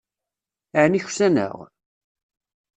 Aεni 0.79 0.99
ksaneɣ? 1.07 1.55